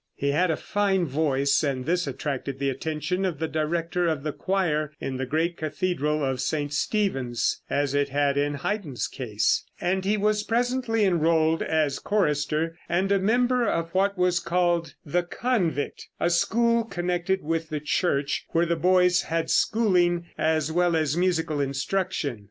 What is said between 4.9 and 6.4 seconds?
in the great Cathedral